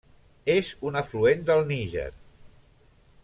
[0.53, 2.09] És un afluent del Níger.